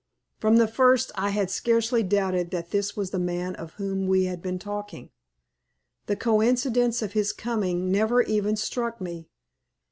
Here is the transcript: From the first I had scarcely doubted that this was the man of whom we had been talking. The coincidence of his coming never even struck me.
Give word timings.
From 0.39 0.57
the 0.57 0.67
first 0.67 1.11
I 1.13 1.29
had 1.29 1.51
scarcely 1.51 2.01
doubted 2.01 2.49
that 2.49 2.71
this 2.71 2.97
was 2.97 3.11
the 3.11 3.19
man 3.19 3.55
of 3.57 3.73
whom 3.73 4.07
we 4.07 4.23
had 4.23 4.41
been 4.41 4.57
talking. 4.57 5.11
The 6.07 6.15
coincidence 6.15 7.03
of 7.03 7.13
his 7.13 7.31
coming 7.31 7.91
never 7.91 8.23
even 8.23 8.55
struck 8.55 8.99
me. 8.99 9.29